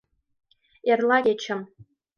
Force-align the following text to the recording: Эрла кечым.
Эрла 0.91 1.17
кечым. 1.25 1.59